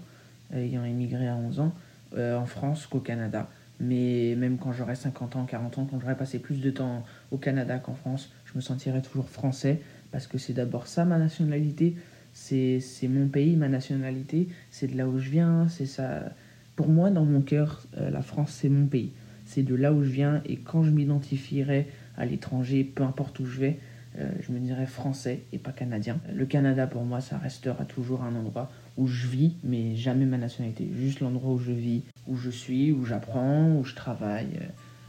euh, 0.54 0.64
ayant 0.64 0.84
immigré 0.84 1.28
à 1.28 1.34
11 1.34 1.60
ans, 1.60 1.74
en 2.16 2.46
France 2.46 2.86
qu'au 2.86 3.00
Canada. 3.00 3.48
Mais 3.78 4.34
même 4.36 4.58
quand 4.58 4.72
j'aurai 4.72 4.94
50 4.94 5.36
ans, 5.36 5.46
40 5.46 5.78
ans, 5.78 5.88
quand 5.90 6.00
j'aurai 6.00 6.16
passé 6.16 6.38
plus 6.38 6.60
de 6.60 6.70
temps 6.70 7.04
au 7.30 7.38
Canada 7.38 7.78
qu'en 7.78 7.94
France, 7.94 8.30
je 8.44 8.52
me 8.56 8.60
sentirai 8.60 9.00
toujours 9.00 9.28
français 9.28 9.80
parce 10.10 10.26
que 10.26 10.38
c'est 10.38 10.52
d'abord 10.52 10.86
ça 10.86 11.04
ma 11.04 11.18
nationalité, 11.18 11.96
c'est 12.40 13.08
mon 13.08 13.28
pays, 13.28 13.56
ma 13.56 13.68
nationalité, 13.68 14.48
c'est 14.70 14.88
de 14.88 14.96
là 14.96 15.06
où 15.06 15.18
je 15.18 15.28
viens, 15.28 15.68
c'est 15.68 15.86
ça. 15.86 16.32
Pour 16.74 16.88
moi, 16.88 17.10
dans 17.10 17.24
mon 17.24 17.42
cœur, 17.42 17.82
euh, 17.98 18.10
la 18.10 18.22
France, 18.22 18.52
c'est 18.52 18.70
mon 18.70 18.86
pays. 18.86 19.12
C'est 19.44 19.62
de 19.62 19.74
là 19.74 19.92
où 19.92 20.02
je 20.02 20.10
viens 20.10 20.42
et 20.46 20.56
quand 20.56 20.82
je 20.82 20.90
m'identifierai 20.90 21.86
à 22.16 22.24
l'étranger, 22.24 22.84
peu 22.84 23.02
importe 23.02 23.38
où 23.40 23.46
je 23.46 23.60
vais, 23.60 23.78
euh, 24.18 24.30
je 24.40 24.52
me 24.52 24.58
dirai 24.58 24.86
français 24.86 25.42
et 25.52 25.58
pas 25.58 25.72
canadien. 25.72 26.18
Le 26.34 26.46
Canada, 26.46 26.86
pour 26.86 27.04
moi, 27.04 27.20
ça 27.20 27.36
restera 27.36 27.84
toujours 27.84 28.22
un 28.22 28.34
endroit 28.34 28.70
où 28.96 29.06
je 29.06 29.26
vis, 29.26 29.54
mais 29.62 29.94
jamais 29.94 30.24
ma 30.24 30.38
nationalité. 30.38 30.88
Juste 30.96 31.20
l'endroit 31.20 31.52
où 31.52 31.58
je 31.58 31.72
vis, 31.72 32.02
où 32.26 32.36
je 32.36 32.50
suis, 32.50 32.90
où 32.92 33.04
j'apprends, 33.04 33.76
où 33.76 33.84
je 33.84 33.94
travaille. 33.94 34.56
Euh, 34.60 34.66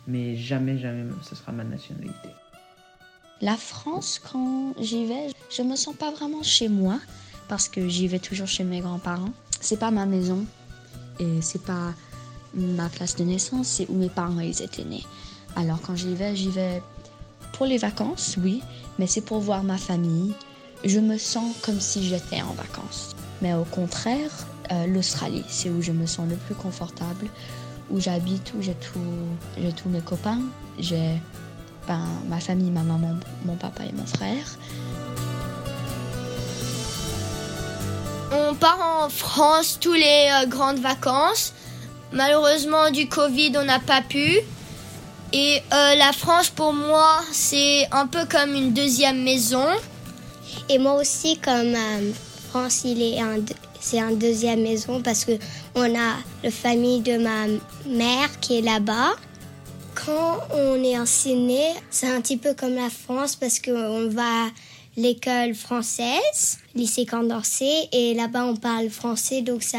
mais 0.07 0.35
jamais, 0.35 0.77
jamais, 0.77 1.05
ce 1.23 1.35
sera 1.35 1.51
ma 1.51 1.63
nationalité. 1.63 2.29
La 3.41 3.57
France, 3.57 4.21
quand 4.31 4.75
j'y 4.79 5.05
vais, 5.07 5.33
je 5.49 5.63
me 5.63 5.75
sens 5.75 5.95
pas 5.95 6.11
vraiment 6.11 6.43
chez 6.43 6.69
moi 6.69 6.99
parce 7.47 7.67
que 7.67 7.87
j'y 7.87 8.07
vais 8.07 8.19
toujours 8.19 8.47
chez 8.47 8.63
mes 8.63 8.81
grands-parents. 8.81 9.33
C'est 9.59 9.79
pas 9.79 9.89
ma 9.89 10.05
maison 10.05 10.45
et 11.19 11.41
c'est 11.41 11.63
pas 11.63 11.93
ma 12.53 12.87
place 12.89 13.15
de 13.15 13.23
naissance, 13.23 13.67
c'est 13.67 13.87
où 13.89 13.95
mes 13.95 14.09
parents 14.09 14.41
ils 14.41 14.61
étaient 14.61 14.83
nés. 14.83 15.05
Alors 15.55 15.81
quand 15.81 15.95
j'y 15.95 16.13
vais, 16.13 16.35
j'y 16.35 16.49
vais 16.49 16.83
pour 17.53 17.65
les 17.65 17.79
vacances, 17.79 18.37
oui, 18.43 18.61
mais 18.99 19.07
c'est 19.07 19.21
pour 19.21 19.39
voir 19.39 19.63
ma 19.63 19.77
famille. 19.77 20.33
Je 20.83 20.99
me 20.99 21.17
sens 21.17 21.55
comme 21.63 21.79
si 21.79 22.03
j'étais 22.03 22.43
en 22.43 22.53
vacances. 22.53 23.15
Mais 23.41 23.55
au 23.55 23.65
contraire, 23.65 24.31
euh, 24.71 24.85
l'Australie, 24.85 25.43
c'est 25.47 25.69
où 25.71 25.81
je 25.81 25.91
me 25.91 26.05
sens 26.05 26.29
le 26.29 26.35
plus 26.35 26.55
confortable, 26.55 27.27
où 27.89 27.99
j'habite, 27.99 28.53
où 28.55 28.61
j'ai 28.61 28.75
tous 28.75 29.89
mes 29.89 30.01
copains, 30.01 30.41
j'ai 30.77 31.19
ben, 31.87 32.05
ma 32.27 32.39
famille, 32.39 32.71
ma 32.71 32.83
maman, 32.83 33.15
mon 33.45 33.55
papa 33.55 33.83
et 33.83 33.91
mon 33.93 34.05
frère. 34.05 34.45
On 38.31 38.55
part 38.55 38.79
en 39.03 39.09
France 39.09 39.77
tous 39.79 39.93
les 39.93 40.29
euh, 40.31 40.45
grandes 40.47 40.79
vacances. 40.79 41.53
Malheureusement, 42.13 42.91
du 42.91 43.07
Covid, 43.07 43.53
on 43.57 43.65
n'a 43.65 43.79
pas 43.79 44.01
pu. 44.01 44.39
Et 45.33 45.61
euh, 45.73 45.95
la 45.95 46.11
France, 46.13 46.49
pour 46.49 46.73
moi, 46.73 47.21
c'est 47.31 47.87
un 47.91 48.07
peu 48.07 48.25
comme 48.25 48.53
une 48.53 48.73
deuxième 48.73 49.23
maison. 49.23 49.67
Et 50.69 50.77
moi 50.77 50.93
aussi, 50.95 51.37
comme 51.37 51.75
euh, 51.75 52.11
France, 52.49 52.81
il 52.85 53.01
est 53.01 53.19
c'est 53.81 53.99
une 53.99 54.19
deuxième 54.19 54.61
maison 54.61 55.01
parce 55.01 55.25
que 55.25 55.31
on 55.73 55.83
a 55.95 56.15
la 56.43 56.51
famille 56.51 57.01
de 57.01 57.17
ma 57.17 57.47
mère 57.87 58.39
qui 58.39 58.59
est 58.59 58.61
là-bas. 58.61 59.13
Quand 60.05 60.39
on 60.51 60.83
est 60.83 60.97
en 60.97 61.05
Sydney, 61.05 61.75
c'est 61.91 62.07
un 62.07 62.21
petit 62.21 62.37
peu 62.37 62.55
comme 62.55 62.73
la 62.73 62.89
France 62.89 63.35
parce 63.35 63.59
qu'on 63.59 64.09
va 64.09 64.45
à 64.45 64.49
l'école 64.97 65.53
française, 65.53 66.57
lycée 66.73 67.05
Condorcet, 67.05 67.87
et 67.91 68.15
là-bas 68.15 68.45
on 68.45 68.55
parle 68.55 68.89
français, 68.89 69.41
donc 69.41 69.61
ça, 69.61 69.77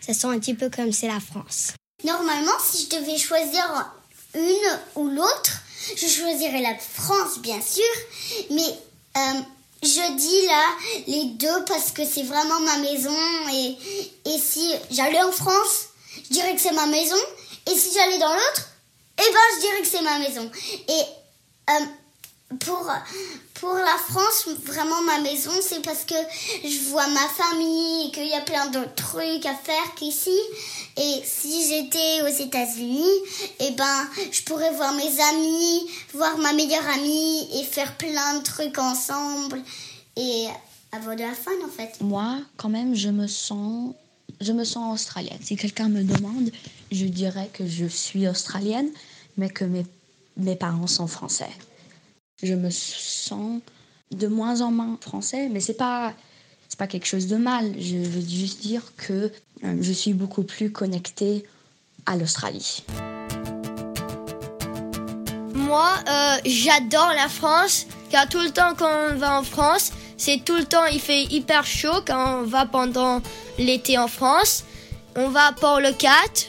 ça 0.00 0.14
sent 0.14 0.28
un 0.28 0.38
petit 0.38 0.54
peu 0.54 0.70
comme 0.70 0.92
c'est 0.92 1.08
la 1.08 1.18
France. 1.18 1.72
Normalement, 2.04 2.52
si 2.64 2.84
je 2.84 2.96
devais 2.96 3.18
choisir 3.18 3.92
une 4.34 4.78
ou 4.94 5.08
l'autre, 5.08 5.62
je 5.96 6.06
choisirais 6.06 6.62
la 6.62 6.76
France, 6.78 7.40
bien 7.40 7.60
sûr, 7.60 7.84
mais 8.50 8.62
euh, 9.16 9.40
je 9.82 10.16
dis 10.16 10.46
là 10.46 10.64
les 11.08 11.24
deux 11.34 11.64
parce 11.66 11.90
que 11.90 12.04
c'est 12.04 12.22
vraiment 12.22 12.60
ma 12.60 12.78
maison 12.78 13.16
et, 13.52 13.76
et 14.26 14.38
si 14.38 14.72
j'allais 14.92 15.22
en 15.22 15.32
France, 15.32 15.86
je 16.28 16.34
dirais 16.34 16.54
que 16.54 16.60
c'est 16.60 16.72
ma 16.72 16.86
maison 16.86 17.16
et 17.66 17.74
si 17.74 17.92
j'allais 17.92 18.18
dans 18.18 18.32
l'autre, 18.32 18.68
eh 19.18 19.32
ben 19.32 19.40
je 19.54 19.60
dirais 19.60 19.80
que 19.80 19.86
c'est 19.86 20.02
ma 20.02 20.18
maison. 20.18 20.50
Et 20.88 21.02
euh, 21.70 21.86
pour 22.60 22.90
pour 23.60 23.74
la 23.74 23.96
France, 24.08 24.48
vraiment 24.64 25.00
ma 25.02 25.20
maison, 25.20 25.50
c'est 25.62 25.80
parce 25.80 26.04
que 26.04 26.14
je 26.62 26.90
vois 26.90 27.06
ma 27.08 27.26
famille 27.28 28.08
et 28.08 28.10
qu'il 28.10 28.26
y 28.26 28.34
a 28.34 28.42
plein 28.42 28.66
d'autres 28.66 28.94
trucs 28.94 29.46
à 29.46 29.54
faire 29.54 29.94
qu'ici. 29.96 30.38
Et 30.98 31.22
si 31.24 31.66
j'étais 31.68 32.22
aux 32.22 32.44
États-Unis, 32.44 33.10
eh 33.60 33.70
ben, 33.72 34.08
je 34.30 34.42
pourrais 34.42 34.72
voir 34.72 34.92
mes 34.94 35.20
amis, 35.20 35.90
voir 36.12 36.36
ma 36.38 36.52
meilleure 36.52 36.86
amie 36.88 37.48
et 37.54 37.64
faire 37.64 37.96
plein 37.96 38.38
de 38.38 38.42
trucs 38.42 38.78
ensemble 38.78 39.62
et 40.16 40.46
avoir 40.92 41.16
de 41.16 41.22
la 41.22 41.34
fun 41.34 41.52
en 41.64 41.70
fait. 41.70 42.00
Moi, 42.00 42.38
quand 42.56 42.68
même, 42.68 42.94
je 42.94 43.08
me 43.08 43.26
sens, 43.26 43.94
je 44.40 44.52
me 44.52 44.64
sens 44.64 44.94
australienne. 44.94 45.38
Si 45.42 45.56
quelqu'un 45.56 45.88
me 45.88 46.02
demande, 46.02 46.50
je 46.90 47.06
dirais 47.06 47.50
que 47.52 47.66
je 47.66 47.86
suis 47.86 48.28
australienne, 48.28 48.88
mais 49.36 49.50
que 49.50 49.64
mes, 49.64 49.86
mes 50.36 50.56
parents 50.56 50.86
sont 50.86 51.06
français 51.06 51.50
je 52.42 52.54
me 52.54 52.70
sens 52.70 53.60
de 54.10 54.26
moins 54.26 54.60
en 54.60 54.70
moins 54.70 54.98
français, 55.00 55.48
mais 55.50 55.60
c'est 55.60 55.74
pas 55.74 56.12
c'est 56.68 56.78
pas 56.78 56.86
quelque 56.86 57.06
chose 57.06 57.26
de 57.28 57.36
mal. 57.36 57.74
Je 57.78 57.96
veux 57.96 58.20
juste 58.20 58.60
dire 58.60 58.82
que 58.96 59.32
euh, 59.64 59.76
je 59.80 59.92
suis 59.92 60.12
beaucoup 60.12 60.42
plus 60.42 60.70
connectée 60.70 61.44
à 62.06 62.16
l'Australie. 62.16 62.84
Moi, 65.54 65.94
euh, 66.08 66.36
j'adore 66.44 67.12
la 67.14 67.28
France, 67.28 67.86
car 68.10 68.28
tout 68.28 68.40
le 68.40 68.50
temps 68.50 68.74
quand 68.76 68.90
on 69.10 69.16
va 69.16 69.38
en 69.38 69.42
France, 69.42 69.92
c'est 70.16 70.44
tout 70.44 70.56
le 70.56 70.64
temps, 70.64 70.84
il 70.86 71.00
fait 71.00 71.24
hyper 71.24 71.64
chaud 71.64 72.02
quand 72.06 72.40
on 72.40 72.44
va 72.44 72.66
pendant 72.66 73.20
l'été 73.58 73.98
en 73.98 74.08
France. 74.08 74.64
On 75.16 75.28
va 75.28 75.46
à 75.46 75.52
Port-le-Cat, 75.52 76.46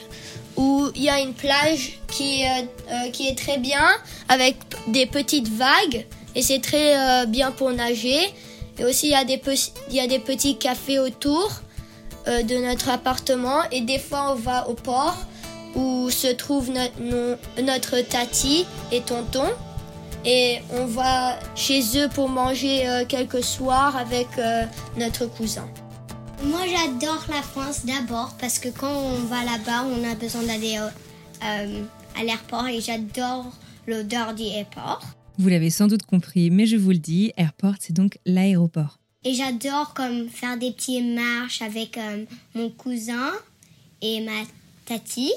où 0.58 0.90
il 0.96 1.04
y 1.04 1.08
a 1.08 1.20
une 1.20 1.34
plage 1.34 2.00
qui, 2.08 2.44
euh, 2.44 3.10
qui 3.12 3.28
est 3.28 3.38
très 3.38 3.58
bien, 3.58 3.88
avec 4.28 4.56
des 4.88 5.06
petites 5.06 5.48
vagues, 5.48 6.04
et 6.34 6.42
c'est 6.42 6.60
très 6.60 6.98
euh, 6.98 7.26
bien 7.26 7.52
pour 7.52 7.70
nager. 7.70 8.20
Et 8.78 8.84
aussi, 8.84 9.06
il 9.06 9.12
y, 9.12 9.14
a 9.14 9.24
des 9.24 9.40
il 9.88 9.94
y 9.94 10.00
a 10.00 10.06
des 10.06 10.18
petits 10.18 10.56
cafés 10.58 10.98
autour 10.98 11.50
euh, 12.26 12.42
de 12.42 12.56
notre 12.56 12.90
appartement, 12.90 13.62
et 13.70 13.80
des 13.80 13.98
fois, 14.00 14.32
on 14.32 14.34
va 14.34 14.68
au 14.68 14.74
port, 14.74 15.16
où 15.76 16.10
se 16.10 16.26
trouve 16.28 16.70
notre, 16.70 17.38
notre 17.62 18.00
tati 18.00 18.66
et 18.90 19.00
tonton. 19.00 19.46
Et 20.24 20.58
on 20.72 20.86
va 20.86 21.38
chez 21.54 21.80
eux 21.96 22.08
pour 22.08 22.28
manger 22.28 23.04
quelques 23.08 23.44
soirs 23.44 23.96
avec 23.96 24.26
notre 24.96 25.26
cousin. 25.26 25.68
Moi, 26.44 26.60
j'adore 26.66 27.24
la 27.28 27.42
France 27.42 27.84
d'abord 27.84 28.36
parce 28.40 28.58
que 28.58 28.68
quand 28.68 28.96
on 28.96 29.24
va 29.24 29.44
là-bas, 29.44 29.84
on 29.84 30.04
a 30.08 30.14
besoin 30.14 30.44
d'aller 30.44 30.78
euh, 30.78 31.82
à 32.16 32.24
l'aéroport 32.24 32.68
et 32.68 32.80
j'adore 32.80 33.52
l'odeur 33.86 34.34
du 34.34 34.44
aéroport. 34.44 35.02
Vous 35.38 35.48
l'avez 35.48 35.70
sans 35.70 35.88
doute 35.88 36.04
compris, 36.04 36.50
mais 36.50 36.66
je 36.66 36.76
vous 36.76 36.90
le 36.90 36.98
dis, 36.98 37.32
airport, 37.36 37.74
c'est 37.80 37.92
donc 37.92 38.18
l'aéroport. 38.24 38.98
Et 39.24 39.34
j'adore 39.34 39.94
comme 39.94 40.28
faire 40.28 40.56
des 40.56 40.70
petites 40.70 41.04
marches 41.04 41.60
avec 41.60 41.98
euh, 41.98 42.24
mon 42.54 42.70
cousin 42.70 43.32
et 44.00 44.20
ma 44.20 44.42
tati. 44.84 45.32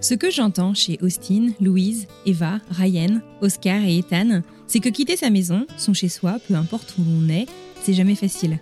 Ce 0.00 0.14
que 0.14 0.30
j'entends 0.30 0.72
chez 0.72 0.98
Austin, 1.02 1.48
Louise, 1.60 2.06
Eva, 2.24 2.58
Ryan, 2.70 3.20
Oscar 3.42 3.84
et 3.84 3.98
Ethan, 3.98 4.40
c'est 4.66 4.80
que 4.80 4.88
quitter 4.88 5.14
sa 5.14 5.28
maison, 5.28 5.66
son 5.76 5.92
chez-soi, 5.92 6.38
peu 6.48 6.54
importe 6.54 6.94
où 6.96 7.02
l'on 7.04 7.28
est, 7.28 7.46
c'est 7.82 7.92
jamais 7.92 8.14
facile. 8.14 8.60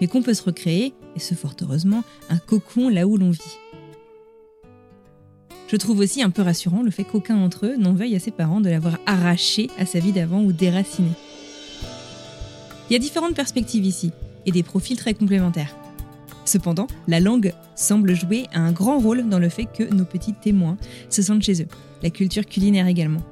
Mais 0.00 0.08
qu'on 0.08 0.22
peut 0.22 0.34
se 0.34 0.42
recréer, 0.42 0.92
et 1.14 1.20
ce 1.20 1.34
fort 1.34 1.54
heureusement, 1.62 2.02
un 2.30 2.38
cocon 2.38 2.88
là 2.88 3.06
où 3.06 3.16
l'on 3.16 3.30
vit. 3.30 3.58
Je 5.68 5.76
trouve 5.76 6.00
aussi 6.00 6.20
un 6.20 6.30
peu 6.30 6.42
rassurant 6.42 6.82
le 6.82 6.90
fait 6.90 7.04
qu'aucun 7.04 7.36
d'entre 7.36 7.66
eux 7.66 7.76
n'en 7.76 7.94
veuille 7.94 8.16
à 8.16 8.20
ses 8.20 8.32
parents 8.32 8.60
de 8.60 8.68
l'avoir 8.68 8.98
arraché 9.06 9.70
à 9.78 9.86
sa 9.86 10.00
vie 10.00 10.12
d'avant 10.12 10.42
ou 10.42 10.52
déraciné. 10.52 11.10
Il 12.90 12.92
y 12.92 12.96
a 12.96 12.98
différentes 12.98 13.36
perspectives 13.36 13.84
ici, 13.84 14.10
et 14.46 14.50
des 14.50 14.64
profils 14.64 14.96
très 14.96 15.14
complémentaires. 15.14 15.76
Cependant, 16.44 16.86
la 17.06 17.20
langue 17.20 17.52
semble 17.76 18.14
jouer 18.14 18.46
un 18.52 18.72
grand 18.72 18.98
rôle 18.98 19.28
dans 19.28 19.38
le 19.38 19.48
fait 19.48 19.66
que 19.66 19.84
nos 19.94 20.04
petits 20.04 20.34
témoins 20.34 20.76
se 21.08 21.22
sentent 21.22 21.42
chez 21.42 21.62
eux, 21.62 21.68
la 22.02 22.10
culture 22.10 22.46
culinaire 22.46 22.86
également. 22.86 23.22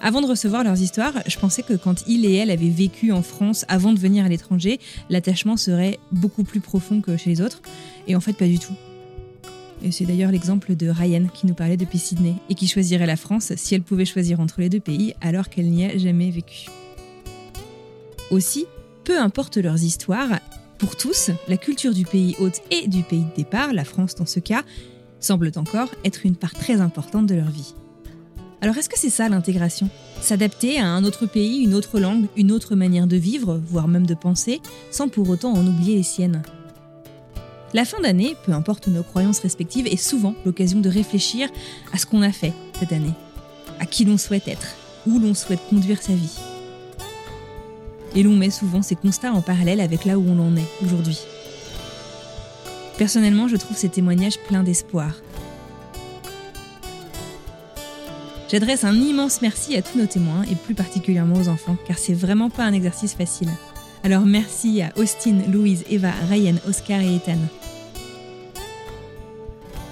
Avant 0.00 0.20
de 0.20 0.26
recevoir 0.26 0.62
leurs 0.62 0.80
histoires, 0.80 1.14
je 1.26 1.38
pensais 1.38 1.62
que 1.62 1.74
quand 1.74 2.06
il 2.06 2.24
et 2.24 2.34
elle 2.34 2.50
avaient 2.50 2.68
vécu 2.68 3.10
en 3.10 3.22
France 3.22 3.64
avant 3.68 3.92
de 3.92 3.98
venir 3.98 4.24
à 4.24 4.28
l'étranger, 4.28 4.78
l'attachement 5.10 5.56
serait 5.56 5.98
beaucoup 6.12 6.44
plus 6.44 6.60
profond 6.60 7.00
que 7.00 7.16
chez 7.16 7.30
les 7.30 7.40
autres, 7.40 7.60
et 8.06 8.14
en 8.14 8.20
fait 8.20 8.34
pas 8.34 8.46
du 8.46 8.60
tout. 8.60 8.74
Et 9.82 9.90
c'est 9.90 10.04
d'ailleurs 10.04 10.30
l'exemple 10.30 10.76
de 10.76 10.88
Ryan 10.88 11.26
qui 11.32 11.46
nous 11.46 11.54
parlait 11.54 11.76
depuis 11.76 11.98
Sydney 11.98 12.34
et 12.48 12.54
qui 12.54 12.66
choisirait 12.66 13.06
la 13.06 13.16
France 13.16 13.52
si 13.56 13.74
elle 13.74 13.82
pouvait 13.82 14.04
choisir 14.04 14.40
entre 14.40 14.60
les 14.60 14.68
deux 14.68 14.80
pays 14.80 15.14
alors 15.20 15.48
qu'elle 15.48 15.70
n'y 15.70 15.84
a 15.84 15.96
jamais 15.96 16.30
vécu. 16.30 16.66
Aussi, 18.30 18.66
peu 19.04 19.18
importe 19.20 19.56
leurs 19.56 19.82
histoires, 19.82 20.40
pour 20.78 20.96
tous, 20.96 21.30
la 21.48 21.56
culture 21.56 21.92
du 21.92 22.04
pays 22.04 22.36
hôte 22.38 22.60
et 22.70 22.86
du 22.86 23.02
pays 23.02 23.24
de 23.24 23.34
départ, 23.36 23.72
la 23.72 23.84
France 23.84 24.14
dans 24.14 24.26
ce 24.26 24.38
cas, 24.38 24.62
semble 25.20 25.50
encore 25.56 25.88
être 26.04 26.24
une 26.24 26.36
part 26.36 26.54
très 26.54 26.80
importante 26.80 27.26
de 27.26 27.34
leur 27.34 27.50
vie. 27.50 27.74
Alors 28.60 28.76
est-ce 28.76 28.88
que 28.88 28.98
c'est 28.98 29.10
ça 29.10 29.28
l'intégration? 29.28 29.90
S'adapter 30.20 30.78
à 30.78 30.86
un 30.86 31.04
autre 31.04 31.26
pays, 31.26 31.62
une 31.62 31.74
autre 31.74 31.98
langue, 31.98 32.26
une 32.36 32.52
autre 32.52 32.76
manière 32.76 33.06
de 33.06 33.16
vivre, 33.16 33.60
voire 33.68 33.88
même 33.88 34.06
de 34.06 34.14
penser, 34.14 34.60
sans 34.90 35.08
pour 35.08 35.28
autant 35.28 35.52
en 35.52 35.66
oublier 35.66 35.96
les 35.96 36.02
siennes? 36.02 36.42
La 37.74 37.84
fin 37.84 38.00
d'année, 38.00 38.34
peu 38.46 38.52
importe 38.52 38.88
nos 38.88 39.02
croyances 39.02 39.40
respectives, 39.40 39.86
est 39.86 39.96
souvent 39.96 40.34
l'occasion 40.46 40.80
de 40.80 40.88
réfléchir 40.88 41.48
à 41.92 41.98
ce 41.98 42.06
qu'on 42.06 42.22
a 42.22 42.32
fait 42.32 42.52
cette 42.78 42.92
année, 42.92 43.14
à 43.80 43.86
qui 43.86 44.04
l'on 44.04 44.16
souhaite 44.16 44.48
être, 44.48 44.76
où 45.06 45.18
l'on 45.18 45.34
souhaite 45.34 45.60
conduire 45.68 46.02
sa 46.02 46.14
vie 46.14 46.38
et 48.18 48.24
l'on 48.24 48.34
met 48.34 48.50
souvent 48.50 48.82
ces 48.82 48.96
constats 48.96 49.32
en 49.32 49.42
parallèle 49.42 49.80
avec 49.80 50.04
là 50.04 50.18
où 50.18 50.24
on 50.28 50.40
en 50.40 50.56
est 50.56 50.66
aujourd'hui. 50.84 51.20
Personnellement, 52.98 53.46
je 53.46 53.54
trouve 53.54 53.76
ces 53.76 53.88
témoignages 53.88 54.40
pleins 54.48 54.64
d'espoir. 54.64 55.12
J'adresse 58.50 58.82
un 58.82 58.96
immense 58.96 59.40
merci 59.40 59.76
à 59.76 59.82
tous 59.82 59.96
nos 59.96 60.06
témoins 60.06 60.42
et 60.50 60.56
plus 60.56 60.74
particulièrement 60.74 61.36
aux 61.36 61.48
enfants, 61.48 61.76
car 61.86 61.96
c'est 61.96 62.12
vraiment 62.12 62.50
pas 62.50 62.64
un 62.64 62.72
exercice 62.72 63.14
facile. 63.14 63.50
Alors 64.02 64.26
merci 64.26 64.82
à 64.82 64.90
Austin, 64.96 65.36
Louise, 65.48 65.84
Eva, 65.88 66.10
Ryan, 66.28 66.56
Oscar 66.66 67.00
et 67.00 67.14
Ethan. 67.14 67.38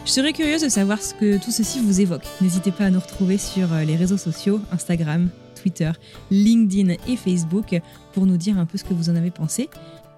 Je 0.04 0.10
serais 0.10 0.32
curieuse 0.32 0.62
de 0.62 0.68
savoir 0.68 1.00
ce 1.00 1.14
que 1.14 1.36
tout 1.36 1.52
ceci 1.52 1.78
vous 1.78 2.00
évoque. 2.00 2.26
N'hésitez 2.40 2.72
pas 2.72 2.86
à 2.86 2.90
nous 2.90 3.00
retrouver 3.00 3.38
sur 3.38 3.72
euh, 3.72 3.84
les 3.84 3.94
réseaux 3.94 4.16
sociaux, 4.16 4.60
Instagram, 4.72 5.28
Twitter, 5.56 5.90
LinkedIn 6.30 6.94
et 7.08 7.16
Facebook 7.16 7.80
pour 8.12 8.26
nous 8.26 8.36
dire 8.36 8.58
un 8.58 8.66
peu 8.66 8.78
ce 8.78 8.84
que 8.84 8.94
vous 8.94 9.10
en 9.10 9.16
avez 9.16 9.30
pensé 9.30 9.68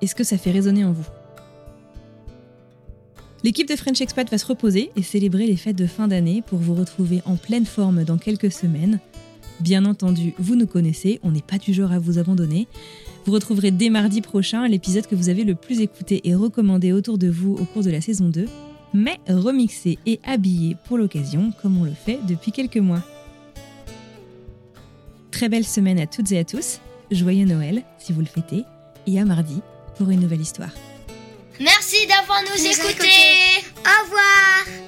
et 0.00 0.06
ce 0.06 0.14
que 0.14 0.24
ça 0.24 0.38
fait 0.38 0.50
résonner 0.50 0.84
en 0.84 0.92
vous. 0.92 1.06
L'équipe 3.44 3.68
de 3.68 3.76
French 3.76 4.00
Expat 4.00 4.28
va 4.28 4.38
se 4.38 4.46
reposer 4.46 4.90
et 4.96 5.02
célébrer 5.02 5.46
les 5.46 5.56
fêtes 5.56 5.76
de 5.76 5.86
fin 5.86 6.08
d'année 6.08 6.42
pour 6.44 6.58
vous 6.58 6.74
retrouver 6.74 7.22
en 7.24 7.36
pleine 7.36 7.66
forme 7.66 8.02
dans 8.02 8.18
quelques 8.18 8.50
semaines. 8.50 8.98
Bien 9.60 9.84
entendu, 9.84 10.34
vous 10.38 10.56
nous 10.56 10.66
connaissez, 10.66 11.20
on 11.22 11.30
n'est 11.30 11.42
pas 11.42 11.58
du 11.58 11.72
genre 11.72 11.92
à 11.92 11.98
vous 11.98 12.18
abandonner. 12.18 12.66
Vous 13.26 13.32
retrouverez 13.32 13.70
dès 13.70 13.90
mardi 13.90 14.22
prochain 14.22 14.66
l'épisode 14.66 15.06
que 15.06 15.14
vous 15.14 15.28
avez 15.28 15.44
le 15.44 15.54
plus 15.54 15.80
écouté 15.80 16.20
et 16.24 16.34
recommandé 16.34 16.92
autour 16.92 17.18
de 17.18 17.28
vous 17.28 17.54
au 17.54 17.64
cours 17.64 17.82
de 17.82 17.90
la 17.90 18.00
saison 18.00 18.28
2, 18.28 18.46
mais 18.94 19.18
remixé 19.28 19.98
et 20.06 20.18
habillé 20.24 20.76
pour 20.86 20.98
l'occasion 20.98 21.52
comme 21.62 21.78
on 21.80 21.84
le 21.84 21.92
fait 21.92 22.18
depuis 22.26 22.52
quelques 22.52 22.78
mois. 22.78 23.02
Très 25.38 25.48
belle 25.48 25.64
semaine 25.64 26.00
à 26.00 26.06
toutes 26.08 26.32
et 26.32 26.38
à 26.40 26.44
tous. 26.44 26.80
Joyeux 27.12 27.44
Noël 27.44 27.84
si 27.98 28.12
vous 28.12 28.18
le 28.18 28.26
fêtez. 28.26 28.64
Et 29.06 29.20
à 29.20 29.24
mardi 29.24 29.62
pour 29.96 30.10
une 30.10 30.18
nouvelle 30.18 30.40
histoire. 30.40 30.72
Merci 31.60 32.08
d'avoir 32.08 32.42
nous, 32.42 32.66
écoutés. 32.66 33.62
Au 33.76 34.02
revoir. 34.02 34.87